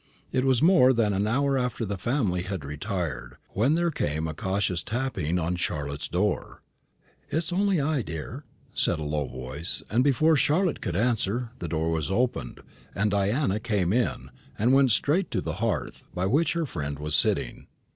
[0.31, 4.33] It was more than an hour after the family had retired, when there came a
[4.33, 6.63] cautious tapping at Charlotte's door.
[7.29, 8.43] "It is only I, dear,"
[8.73, 12.61] said a low voice; and before Charlotte could answer, the door was opened,
[12.95, 17.13] and Diana came in, and went straight to the hearth, by which her friend was
[17.13, 17.67] sitting.